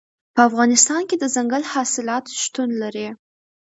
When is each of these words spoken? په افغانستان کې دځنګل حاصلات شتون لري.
په 0.33 0.41
افغانستان 0.49 1.01
کې 1.09 1.15
دځنګل 1.21 1.63
حاصلات 1.73 2.25
شتون 2.41 2.69
لري. 2.81 3.07